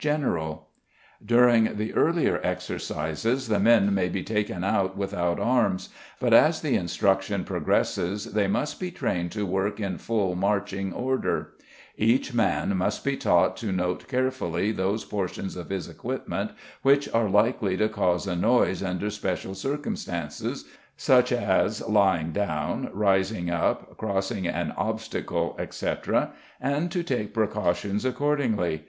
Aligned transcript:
General. 0.00 0.66
During 1.24 1.76
the 1.76 1.94
earlier 1.94 2.40
exercises 2.42 3.46
the 3.46 3.60
men 3.60 3.94
may 3.94 4.08
be 4.08 4.24
taken 4.24 4.64
out 4.64 4.96
without 4.96 5.38
arms, 5.38 5.90
but, 6.18 6.34
as 6.34 6.60
the 6.60 6.74
instruction 6.74 7.44
progresses, 7.44 8.32
they 8.32 8.48
must 8.48 8.80
be 8.80 8.90
trained 8.90 9.30
to 9.30 9.46
work 9.46 9.78
in 9.78 9.96
full 9.96 10.34
marching 10.34 10.92
order. 10.92 11.52
Each 11.96 12.34
man 12.34 12.76
must 12.76 13.04
be 13.04 13.16
taught 13.16 13.56
to 13.58 13.70
note 13.70 14.08
carefully 14.08 14.72
those 14.72 15.04
portions 15.04 15.54
of 15.54 15.68
his 15.70 15.86
equipment 15.88 16.50
which 16.82 17.08
are 17.14 17.28
likely 17.30 17.76
to 17.76 17.88
cause 17.88 18.26
a 18.26 18.34
noise 18.34 18.82
under 18.82 19.08
special 19.08 19.54
circumstances, 19.54 20.64
such 20.96 21.30
as 21.30 21.80
lying 21.86 22.32
down, 22.32 22.90
rising 22.92 23.50
up, 23.50 23.96
crossing 23.96 24.48
an 24.48 24.72
obstacle, 24.76 25.54
etc., 25.60 26.32
and 26.60 26.90
to 26.90 27.04
take 27.04 27.32
precautions 27.32 28.04
accordingly. 28.04 28.82